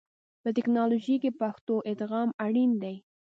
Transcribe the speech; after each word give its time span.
په 0.43 0.49
ټکنالوژي 0.55 1.15
کې 1.21 1.31
پښتو 1.41 1.75
ادغام 1.91 2.29
اړین 2.45 2.71
دی. 2.83 2.95